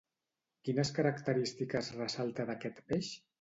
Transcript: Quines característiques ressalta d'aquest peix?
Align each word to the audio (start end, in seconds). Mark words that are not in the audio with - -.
Quines 0.69 0.91
característiques 0.99 1.91
ressalta 1.99 2.47
d'aquest 2.51 2.83
peix? 2.91 3.13